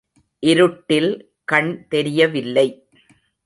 இருட்டில் 0.43 1.11
கண் 1.45 1.85
தெரியவில்லை. 1.87 2.67